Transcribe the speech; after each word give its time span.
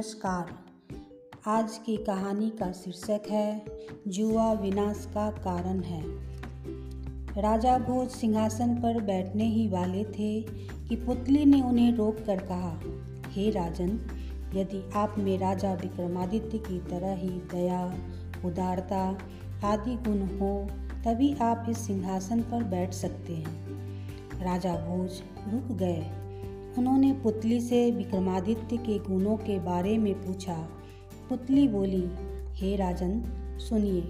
नमस्कार। 0.00 0.54
आज 1.46 1.78
की 1.78 1.96
कहानी 1.96 2.50
का 2.50 2.72
शीर्षक 2.72 3.22
है, 3.30 3.62
जुआ 4.08 4.52
विनाश 4.52 5.08
का 5.14 5.30
कारण 5.30 5.80
है। 5.80 6.02
राजा 7.40 7.78
भोज 7.78 8.08
सिंहासन 8.08 8.74
पर 8.74 9.00
बैठने 9.00 9.44
ही 9.44 9.68
वाले 9.68 10.04
थे 10.04 10.42
कि 10.88 10.96
पुतली 10.96 11.44
ने 11.44 11.62
उन्हें 11.62 11.92
रोक 11.92 12.16
कर 12.26 12.36
कहा, 12.36 12.80
हे 13.28 13.50
राजन, 13.50 13.88
यदि 14.54 14.90
आप 14.94 15.14
में 15.18 15.38
राजा 15.38 15.74
विक्रमादित्य 15.74 16.58
की 16.58 16.78
तरह 16.78 17.14
ही 17.14 17.28
दया, 17.28 17.94
उदारता 18.44 19.18
आदि 19.64 19.94
गुण 19.96 20.38
हो, 20.38 20.68
तभी 21.04 21.34
आप 21.34 21.66
इस 21.68 21.78
सिंहासन 21.78 22.40
पर 22.42 22.64
बैठ 22.64 22.92
सकते 22.92 23.32
हैं। 23.32 23.66
राजा 24.44 24.72
भोज 24.72 25.22
रुक 25.48 25.78
गए। 25.78 26.29
उन्होंने 26.78 27.12
पुतली 27.12 27.60
से 27.60 27.90
विक्रमादित्य 27.90 28.76
के 28.76 28.98
गुणों 28.98 29.36
के 29.36 29.58
बारे 29.58 29.98
में 29.98 30.14
पूछा। 30.14 30.68
पुतली 31.28 31.68
बोली, 31.68 32.10
हे 32.52 32.76
राजन, 32.76 33.22
सुनिए। 33.60 34.02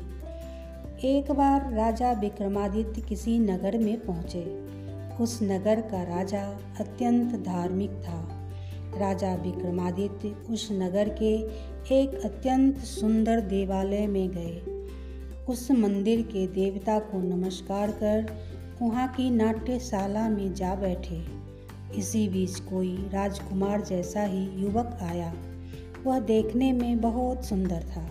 एक 1.05 1.33
बार 1.33 1.73
राजा 1.73 2.13
विक्रमादित्य 2.13 3.01
किसी 3.01 3.39
नगर 3.39 3.79
में 3.79 4.01
पहुँचे। 4.01 4.71
उस 5.23 5.43
नगर 5.43 5.81
का 5.81 6.03
राजा 6.03 6.43
अत्यंत 6.81 7.33
धार्मिक 7.33 7.91
था। 7.91 8.51
राजा 8.99 9.35
विक्रमादित्य 9.35 10.37
उस 10.51 10.69
नगर 10.73 11.09
के 11.09 11.35
एक 11.95 12.21
अत्यंत 12.25 12.79
सुंदर 12.79 13.41
देवालय 13.41 14.07
में 14.07 14.29
गए। 14.29 14.63
उस 15.49 15.71
मंदिर 15.71 16.23
के 16.23 16.47
देवता 16.47 16.99
को 16.99 17.19
नमस्कार 17.19 17.91
कर, 17.91 18.27
वहाँ 18.83 19.09
की 19.09 19.31
नाट्यशाला 19.31 20.29
में 20.29 20.55
जा 20.55 20.75
बैठे। 20.75 21.40
इसी 21.97 22.29
बीच 22.29 22.61
कोई 22.61 22.97
राजकुमार 22.97 23.81
जैसा 23.81 24.23
ही 24.23 24.63
युवक 24.63 24.99
आया। 25.03 25.35
वह 26.05 26.21
देखने 26.21 26.73
में 26.73 27.01
बहुत 27.01 27.45
सुंदर 27.45 27.83
था। 27.83 28.11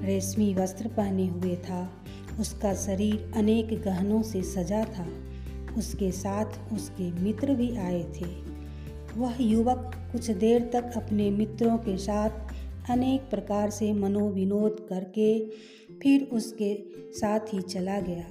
रेशमी 0.00 0.54
वस्त्र 0.54 0.88
पहने 0.88 1.26
हुए 1.26 1.56
था। 1.56 2.04
उसका 2.40 2.74
शरीर 2.74 3.32
अनेक 3.36 3.82
गहनों 3.82 4.22
से 4.22 4.42
सजा 4.42 4.84
था। 4.84 5.06
उसके 5.78 6.12
साथ 6.12 6.72
उसके 6.72 7.12
मित्र 7.12 7.54
भी 7.54 7.76
आए 7.76 8.02
थे। 8.02 8.52
वह 9.16 9.34
युवक 9.40 9.92
कुछ 10.12 10.30
देर 10.30 10.70
तक 10.72 10.92
अपने 10.96 11.30
मित्रों 11.30 11.78
के 11.78 11.96
साथ 11.96 12.30
अनेक 12.90 13.20
प्रकार 13.20 13.70
से 13.70 13.92
मनोविनोद 13.92 14.86
करके 14.88 15.48
फिर 16.02 16.24
उसके 16.24 16.84
साथ 17.12 17.40
ही 17.40 17.62
चला 17.62 18.00
गया। 18.00 18.24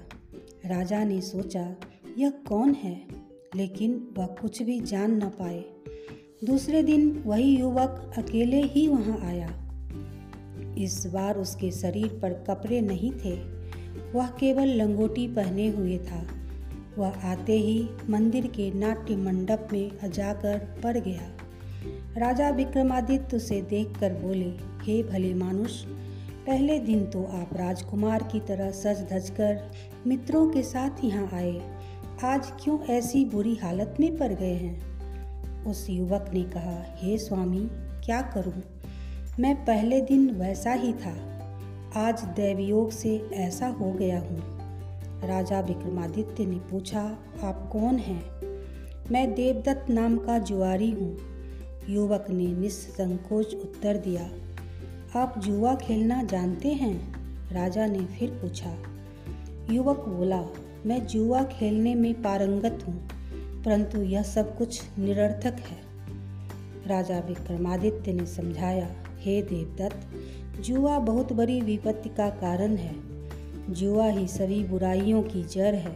राजा 0.66 1.04
ने 1.04 1.22
सोचा, 1.22 1.76
यह 2.18 2.30
कौन 2.30 2.74
है? 2.74 3.21
लेकिन 3.56 4.10
वह 4.18 4.26
कुछ 4.26 4.62
भी 4.62 4.80
जान 4.80 5.24
न 5.24 5.30
पाए। 5.30 5.64
दूसरे 6.44 6.84
दिन 6.84 7.24
वही 7.26 7.58
युवक 7.58 8.14
अकेले 8.18 8.62
ही 8.62 8.88
वहाँ 8.88 9.20
आया। 9.20 9.50
इस 10.78 11.06
बार 11.08 11.38
उसके 11.38 11.72
शरीर 11.72 12.08
पर 12.22 12.34
कपड़े 12.34 12.82
नहीं 12.82 13.12
थे। 13.12 13.36
वह 14.12 14.28
केवल 14.28 14.68
लंगोटी 14.68 15.28
पहने 15.28 15.70
हुए 15.70 15.98
था। 15.98 16.28
वह 16.98 17.10
आते 17.10 17.60
ही 17.60 17.90
मंदिर 18.10 18.48
के 18.48 18.72
नाट्य 18.72 19.16
मंडप 19.16 19.68
में 19.72 20.12
जाकर 20.12 20.58
पड़ 20.84 20.98
गया। 20.98 21.38
राजा 22.18 22.50
विक्रमादित्य 22.50 23.38
उसे 23.38 23.62
देखकर 23.62 24.14
बोले, 24.14 24.54
हे 24.84 25.04
भले 25.04 25.34
मानुष, 25.34 25.84
पहले 26.48 26.80
दिन 26.80 27.06
तो 27.06 27.24
आप 27.24 27.50
राजकुमार 27.54 28.24
की 28.24 28.40
तरह 28.40 28.72
सज 28.72 29.08
धज 29.14 29.30
कर 29.30 29.72
मित्रों 30.08 30.50
के 30.50 30.64
साथ 30.64 31.04
यहाँ 31.04 31.30
आए। 31.34 31.71
आज 32.24 32.52
क्यों 32.64 32.84
ऐसी 32.84 33.26
बुरी 33.26 33.56
हालत 33.56 33.96
में 34.00 34.18
पड़ 34.18 34.34
गए 34.34 34.54
हैं? 34.54 34.82
उस 35.64 35.90
युवक 35.90 36.32
ने 36.34 36.44
कहा, 36.44 36.96
हे 36.98 37.18
स्वामी, 37.18 37.70
क्या 38.06 38.22
करूँ? 38.22 38.64
मैं 39.40 39.66
पहले 39.66 40.02
दिन 40.02 40.30
वैसा 40.30 40.74
ही 40.74 40.94
था। 40.94 41.14
आज 41.96 42.24
दैवयोग 42.24 42.92
से 42.92 43.30
ऐसा 43.34 43.68
हो 43.68 43.92
गया 43.92 44.20
हूँ। 44.20 44.40
राजा 45.28 45.60
विक्रमादित्य 45.60 46.46
ने 46.46 46.56
पूछा, 46.56 47.18
आप 47.44 47.70
कौन 47.72 47.96
हैं? 47.96 48.24
मैं 49.12 49.34
देवदत्त 49.34 49.90
नाम 49.90 50.18
का 50.18 50.38
जुआरी 50.38 50.92
हूँ। 50.92 51.18
युवक 51.90 52.26
ने 52.30 52.48
निसंकोच 52.48 53.56
उत्तर 53.56 53.98
दिया, 53.98 54.30
आप 55.22 55.34
जुआ 55.38 55.76
खेलना 55.76 56.24
जानते 56.24 56.70
हैं? 56.70 57.14
राजा 57.52 57.86
ने 57.86 58.06
फिर 58.06 58.30
पूछा। 58.30 58.78
युवक 59.74 60.00
बोला 60.00 60.46
मैं 60.86 61.06
जुआ 61.08 61.44
खेलने 61.44 61.96
में 61.96 62.22
पारंगत 62.22 62.80
हूँ, 62.88 63.10
परंतु 63.64 64.02
यह 64.02 64.24
सब 64.24 64.58
कुछ 64.58 64.82
निरर्थक 65.00 65.60
है। 65.60 65.80
राजा 66.88 67.20
विक्रमादित्य 67.20 68.14
ने 68.14 68.26
समझाया, 68.26 69.04
हे 69.20 69.42
देवदत्त, 69.42 70.62
जुआ 70.62 71.00
बहुत 71.00 71.34
बड़ी 71.34 71.62
विपत्ति 71.62 72.10
का 72.10 72.30
कारण 72.30 72.76
है। 72.76 72.96
जुआ 73.70 74.08
ही 74.08 74.28
सभी 74.28 74.64
बुराइयों 74.64 75.24
की 75.24 75.44
जड़ 75.44 75.76
है। 75.76 75.96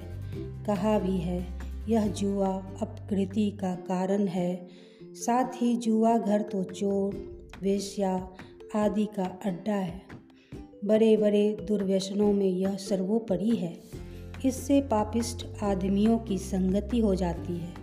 कहा 0.66 1.00
भी 1.00 1.18
है, 1.18 1.45
यह 1.90 2.07
जुआ 2.07 2.50
अपकृति 2.81 3.50
का 3.51 3.75
कारण 3.75 4.28
है। 4.28 4.68
साथ 5.03 5.62
ही 5.62 5.75
जुआ 5.75 6.18
घर 6.18 6.41
तो 6.41 6.63
चोर, 6.63 7.13
वेश्या 7.62 8.29
आदि 8.75 9.06
का 9.06 9.40
अड्डा 9.45 9.75
है। 9.75 10.01
बड़े 10.85 11.18
बड़े 11.18 11.57
दुर्व्यसनों 11.62 12.34
में 12.34 12.50
यह 12.50 12.75
सर्वोपरि 12.75 13.50
है। 13.50 14.04
इससे 14.45 14.81
पापिष्ट 14.81 15.45
आदमियों 15.63 16.17
की 16.17 16.38
संगति 16.38 17.00
हो 17.00 17.16
जाती 17.16 17.57
है। 17.57 17.73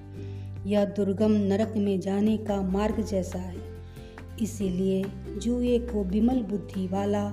यह 0.67 0.84
दुर्गम 0.84 1.33
नरक 1.33 1.75
में 1.77 2.00
जाने 2.00 2.37
का 2.37 2.61
मार्ग 2.62 3.00
जैसा 3.00 3.39
है। 3.39 3.56
इसीलिए 4.43 5.05
जुए 5.43 5.78
को 5.78 6.05
विमल 6.05 6.43
बुद्धि 6.43 6.87
वाला 6.89 7.28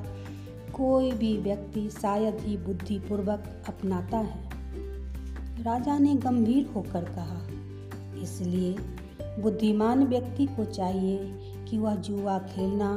कोई 0.74 1.12
भी 1.12 1.38
व्यक्ति 1.38 1.90
शायद 1.90 2.40
ही 2.40 2.58
बुद्धिपूर्वक 2.58 3.64
अपनाता 3.68 4.18
है। 4.18 4.50
राजा 5.64 5.98
ने 5.98 6.16
गंभीर 6.16 6.66
होकर 6.76 7.04
कहा, 7.04 7.42
इसलिए 8.22 8.76
बुद्धिमान 9.42 10.04
व्यक्ति 10.04 10.46
को 10.46 10.66
चाहिए 10.66 11.18
कि 11.70 11.78
वह 11.78 11.96
जुआ 11.96 12.40
खेलना, 12.40 12.92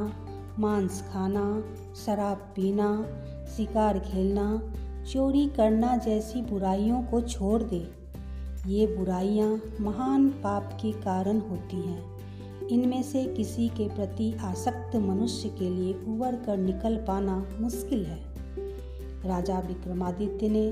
मांस 0.59 1.03
खाना, 1.13 1.63
शराब 2.05 2.37
पीना, 2.37 3.05
शिकार 3.57 3.99
खेलना 3.99 4.73
चोरी 5.11 5.45
करना 5.47 5.95
जैसी 5.97 6.41
बुराइयों 6.41 7.01
को 7.03 7.21
छोड़ 7.21 7.61
दे। 7.63 7.87
ये 8.67 8.85
बुराइयाँ 8.87 9.61
महान 9.81 10.29
पाप 10.29 10.77
के 10.81 10.91
कारण 10.91 11.39
होती 11.39 11.77
हैं। 11.77 12.67
इनमें 12.67 13.03
से 13.03 13.23
किसी 13.25 13.67
के 13.67 13.87
प्रति 13.87 14.33
आसक्त 14.41 14.95
मनुष्य 14.95 15.49
के 15.49 15.69
लिए 15.69 15.93
उबर 15.93 16.35
कर 16.35 16.57
निकल 16.57 16.95
पाना 16.97 17.45
मुश्किल 17.61 18.05
है। 18.05 18.19
राजा 19.25 19.59
विक्रमादित्य 19.59 20.49
ने 20.49 20.67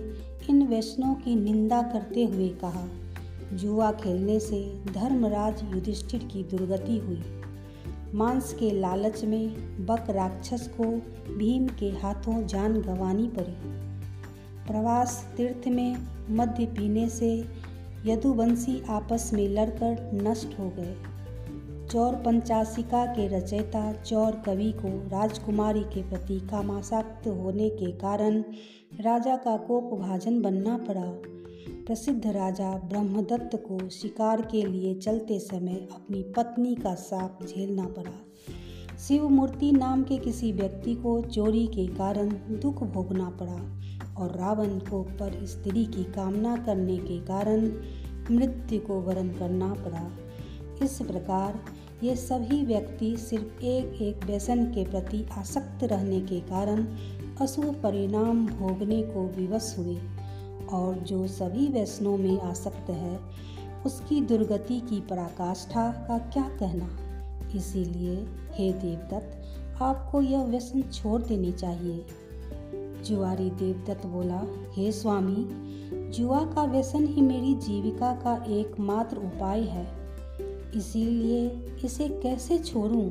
इन 0.50 0.68
वैष्णव 0.68 1.14
की 1.14 1.36
निंदा 1.36 1.82
करते 1.82 2.26
हुए 2.26 2.50
कहा, 2.50 2.88
जुआ 3.54 3.92
खेलने 3.92 4.40
से 4.40 4.64
धर्मराज 4.94 5.64
युधिष्ठिर 5.64 6.24
की 6.24 6.44
दुर्गति 6.44 6.98
हुई। 6.98 7.24
मांस 8.14 8.54
के 8.54 8.72
लालच 8.72 9.24
में 9.24 9.48
बक 9.86 10.10
राक्षस 10.10 10.70
को 10.78 10.86
भीम 11.38 11.68
के 11.68 11.90
हाथों 11.90 12.46
जान 12.48 12.82
गंवानी 12.82 13.28
पड़ी। 13.28 13.71
प्रवास 14.68 15.34
तीर्थ 15.38 15.68
में 15.68 15.98
मध्य 16.30 16.66
पीने 16.66 17.10
से 17.10 17.46
यदुवंशी 18.06 18.84
आपस 18.90 19.32
में 19.34 19.50
लड़कर 19.50 20.12
नष्ट 20.14 20.60
हो 20.60 20.70
गए। 20.70 20.96
चौर 21.92 22.16
पंचाशिका 22.16 23.06
के 23.06 23.28
रचयिता, 23.28 23.94
चौर 23.94 24.32
कवि 24.46 24.72
को 24.72 25.10
राजकुमारी 25.10 25.84
के 25.84 26.10
प्रति 26.10 26.40
कामासक्त 26.40 27.28
होने 27.28 27.70
के 27.70 27.92
कारण 27.92 28.44
राजा 29.02 29.36
का 29.36 29.58
कोप 29.58 30.00
भाजन 30.00 30.42
बनना 30.42 30.78
पड़ा। 30.78 31.12
प्रसिद्ध 31.86 32.28
राजा 32.28 32.78
ब्रह्मदत्त 32.78 33.56
को 33.56 33.90
शिकार 33.90 34.42
के 34.42 34.66
लिए 34.66 34.96
चलते 34.96 35.40
समय 35.40 35.88
अपनी 35.92 36.24
पत्नी 36.24 36.76
का 36.76 36.96
साप 36.96 37.40
झेलना 37.46 37.86
पड़ा। 37.86 38.18
शिवमूर्ति 39.08 39.72
नाम 39.72 40.04
के 40.04 40.18
किसी 40.18 40.52
व्यक्ति 40.52 40.96
को 40.96 41.22
चोरी 41.22 41.68
के 41.68 41.88
कारण 41.88 42.30
दुख 42.60 42.84
भोगना 42.84 43.30
पड़ा। 43.30 43.81
और 44.22 44.38
रावण 44.38 44.80
को 44.80 45.04
पर 45.04 45.46
स्त्री 45.46 45.86
की 45.86 46.04
कामना 46.04 46.58
करने 46.58 46.98
के 46.98 47.20
कारण 47.20 47.72
मृत्यु 48.32 48.80
को 48.80 49.02
वरण 49.02 49.28
करना 49.28 49.74
पड़ा। 49.74 50.12
इस 50.86 51.02
प्रकार 51.02 51.60
ये 52.04 52.16
सभी 52.16 52.66
व्यक्ति 52.66 53.18
सिर्फ़ 53.18 53.64
एक 53.64 54.02
एक 54.02 54.26
व्यसन 54.26 54.66
के 54.66 54.86
प्रति 54.86 55.26
आसक्त 55.38 55.84
रहने 55.84 56.22
के 56.22 56.40
कारण 56.40 56.88
अशुभ 57.42 57.80
परिणाम 57.84 58.48
भोगने 58.48 59.02
को 59.02 59.28
विवश 59.28 59.76
हुए 59.78 59.98
और 60.72 60.96
जो 60.96 61.28
सभी 61.28 61.68
व्यसनों 61.68 62.18
में 62.18 62.42
आसक्त 62.42 62.90
है, 62.90 63.20
उसकी 63.86 64.22
दुर्गति 64.22 64.80
की 64.80 65.02
पराकाष्ठा 65.02 65.92
का 65.92 66.18
क्या 66.18 66.44
कहना? 66.44 66.90
इसीलिए, 67.56 68.28
हे 68.52 68.74
देवदत्त, 68.74 69.42
आपको 69.82 70.22
यह 70.22 70.44
व्यसन 70.44 70.82
छोड़ 70.82 71.22
देनी 71.22 71.52
चाहिए। 71.52 72.06
जुआरी 73.06 73.50
देवदत्त 73.50 74.06
बोला, 74.06 74.44
हे 74.74 74.92
स्वामी, 74.92 75.48
जुआ 76.12 76.40
का 76.40 76.64
व्यसन 76.64 77.08
ही 77.08 77.22
मेरी 77.22 77.54
जीविका 77.54 78.14
का 78.14 78.46
एकमात्र 78.48 79.18
उपाय 79.18 79.62
है 79.62 79.88
इसीलिए 80.76 81.48
इसे 81.86 82.08
कैसे 82.10 82.58
छोड़ूं? 82.58 83.10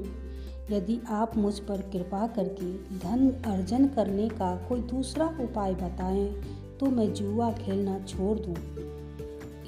यदि 0.70 1.00
आप 1.08 1.36
मुझ 1.36 1.58
पर 1.58 1.80
कृपा 1.80 2.26
करके 2.26 2.98
धन 2.98 3.30
अर्जन 3.30 3.86
करने 3.86 4.28
का 4.28 4.56
कोई 4.68 4.80
दूसरा 4.80 5.26
उपाय 5.40 5.74
बताएँ 5.74 6.34
तो 6.80 6.86
मैं 6.86 7.14
जुआ 7.14 7.52
खेलना 7.52 7.98
छोड़ 7.98 8.38
दूँ। 8.38 8.56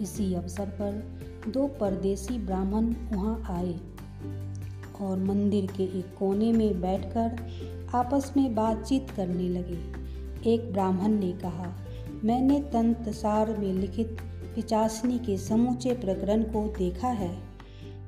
इसी 0.01 0.35
अवसर 0.35 0.67
पर 0.67 1.23
दो 1.51 1.67
परदेसी 1.67 2.39
ब्राह्मण 2.39 2.95
वहाँ 3.13 3.43
आए 3.51 3.81
और 5.01 5.19
मंदिर 5.19 5.67
के 5.67 5.83
एक 5.83 6.17
कोने 6.19 6.53
में 6.53 6.81
बैठकर 6.81 7.37
आपस 7.95 8.33
में 8.37 8.55
बातचीत 8.55 9.11
करने 9.11 9.49
लगे 9.49 10.02
एक 10.47 10.73
ब्राह्मण 10.73 11.09
ने 11.09 11.33
कहा, 11.33 11.77
मैंने 12.25 12.61
तंत्रसार 12.61 13.57
में 13.57 13.73
लिखित 13.73 14.17
पिचासनी 14.55 15.19
के 15.19 15.37
समूचे 15.37 15.95
प्रकरण 15.95 16.43
को 16.43 16.75
देखा 16.79 17.09
है। 17.09 17.39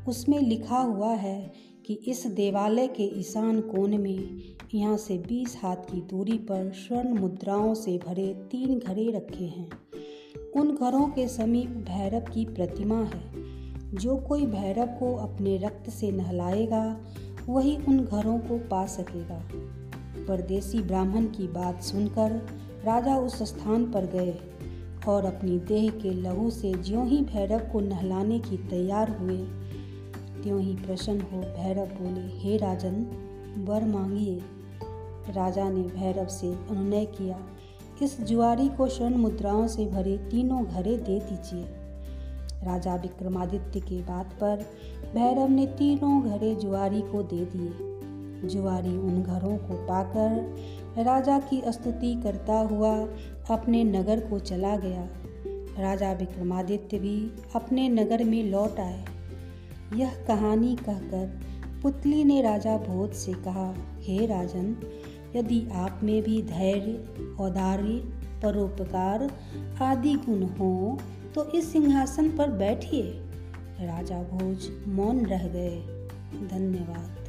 उसमें 0.09 0.41
लिखा 0.41 0.79
हुआ 0.79 1.15
है 1.15 1.53
कि 1.87 1.95
इस 1.95 2.27
देवालय 2.27 2.87
के 2.87 3.03
ईशान 3.03 3.61
कोण 3.61 3.99
में 3.99 4.43
यहाँ 4.75 4.97
से 4.97 5.19
बीस 5.19 5.59
हाथ 5.63 5.77
की 5.77 6.01
दूरी 6.01 6.39
पर 6.39 6.73
स्वर्ण 6.73 7.19
मुद्राओं 7.19 7.75
से 7.75 7.99
भरे 8.09 8.27
तीन 8.27 8.79
घड़े 8.79 9.11
रखे 9.11 9.45
हैं। 9.45 9.71
उन 10.57 10.77
घरों 10.77 11.09
के 11.09 11.29
समीप 11.29 11.71
भैरव 11.71 12.21
की 12.21 12.45
प्रतिमा 12.45 13.03
है। 13.03 13.45
जो 13.95 14.17
कोई 14.17 14.47
भैरव 14.47 14.87
को 14.87 15.17
अपने 15.17 15.57
रक्त 15.57 15.91
से 15.91 16.13
नहलाएगा, 16.13 17.01
वही 17.47 17.77
उन 17.77 18.01
घरों 18.05 18.39
को 18.39 18.59
पा 18.59 18.87
सकेगा। 18.87 19.43
परदेसी 20.19 20.79
ब्राह्मण 20.79 21.25
की 21.25 21.49
बात 21.49 21.83
सुनकर 21.83 22.31
राजा 22.85 23.17
उस 23.17 23.43
स्थान 23.43 23.85
पर 23.85 24.07
गए 24.07 24.35
और 25.09 25.25
अपनी 25.25 25.59
देह 25.59 25.91
के 25.91 26.11
लहू 26.11 26.51
से 26.51 26.73
ज्यों 26.73 27.07
ही 27.07 27.21
भैरव 27.23 27.59
को 27.59 27.81
नहलाने 27.81 28.39
की 28.39 28.57
तैयार 28.57 29.11
हुए, 29.11 29.37
त्यों 30.43 30.61
ही 30.61 30.75
प्रसन्न 30.75 31.21
हो 31.21 31.41
भैरव 31.41 31.87
बोले, 31.87 32.39
हे 32.39 32.57
राजन, 32.57 33.07
वर 33.59 33.85
मांगिए। 33.85 34.43
राजा 35.31 35.69
ने 35.71 35.83
भैरव 35.83 36.27
से 36.27 36.55
अनुनय 36.71 37.05
किया, 37.05 37.39
इस 38.03 38.21
जुआरी 38.21 38.69
को 38.69 38.89
स्वर्ण 38.89 39.15
मुद्राओं 39.15 39.67
से 39.67 39.87
भरे 39.87 40.17
तीनों 40.19 40.65
घरे 40.65 40.97
दे 40.97 41.19
दीजिए। 41.21 41.65
राजा 42.65 42.95
विक्रमादित्य 42.95 43.81
के 43.81 44.03
बात 44.03 44.27
पर 44.27 44.65
भैरव 45.15 45.49
ने 45.49 45.67
तीनों 45.67 46.23
घरे 46.23 46.55
जुआरी 46.55 47.01
को 47.01 47.23
दे 47.23 47.45
दिए। 47.45 47.94
जुआरी 48.45 48.97
उन 48.99 49.23
घरों 49.23 49.57
को 49.59 49.75
पाकर 49.87 51.03
राजा 51.05 51.39
की 51.41 51.63
स्तुति 51.69 52.15
करता 52.23 52.59
हुआ 52.63 52.97
अपने 53.51 53.85
नगर 53.85 54.21
को 54.21 54.39
चला 54.39 54.77
गया। 54.77 55.09
राजा 55.79 56.13
विक्रमादित्य 56.13 56.99
भी 56.99 57.17
अपने 57.57 57.89
नगर 57.89 58.25
में 58.25 58.43
लौट 58.45 58.81
आए। 58.81 59.05
यह 59.97 60.15
कहानी 60.27 60.77
कहकर 60.77 61.41
पुतली 61.83 62.25
ने 62.25 62.41
राजा 62.43 62.77
भोज 62.79 63.13
से 63.13 63.33
कहा, 63.33 63.75
हे 64.01 64.27
राजन, 64.27 64.77
यदि 65.37 65.67
आप 65.75 66.01
में 66.03 66.23
भी 66.23 66.43
धैर्य, 66.43 67.05
औदार्य 67.41 68.03
परोपकार 68.43 69.31
आदि 69.83 70.15
गुण 70.15 70.43
हो 70.59 70.99
तो 71.35 71.45
इस 71.51 71.73
सिंहासन 71.73 72.31
पर 72.31 72.51
बैठिए 72.51 73.03
राजा 73.81 74.23
भोज 74.23 74.69
मौन 74.89 75.25
रह 75.27 75.47
गए। 75.49 75.81
धन्यवाद। 76.49 77.24